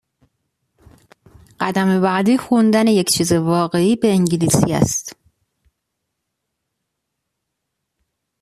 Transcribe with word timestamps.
قدم 1.59 2.01
بعدی 2.01 2.37
خوندن 2.37 2.87
یک 2.87 3.09
چیز 3.09 3.31
واقعی 3.31 3.95
به 3.95 4.07
انگلیسی 4.11 4.73
است. 4.73 5.15